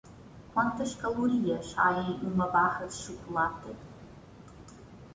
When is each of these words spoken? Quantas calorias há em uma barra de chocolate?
Quantas 0.51 0.95
calorias 0.95 1.75
há 1.77 1.91
em 2.01 2.25
uma 2.25 2.47
barra 2.47 2.87
de 2.87 2.95
chocolate? 2.95 3.69